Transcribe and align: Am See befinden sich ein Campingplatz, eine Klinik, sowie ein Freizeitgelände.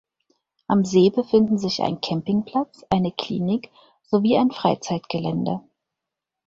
Am 0.67 0.83
See 0.83 1.11
befinden 1.11 1.59
sich 1.59 1.83
ein 1.83 2.01
Campingplatz, 2.01 2.83
eine 2.89 3.11
Klinik, 3.11 3.69
sowie 4.01 4.35
ein 4.35 4.49
Freizeitgelände. 4.49 5.61